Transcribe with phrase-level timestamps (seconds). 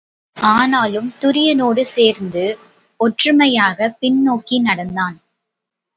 [0.37, 2.45] ஆனாலும் துரியனோடு சேர்ந்து
[2.99, 5.17] ஒற்றுமையாகப் பின் நோக்கி நடந்தான்.